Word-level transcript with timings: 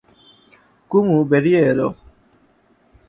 কুমু 0.91 1.17
বেরিয়ে 1.29 1.61
এল। 1.71 1.79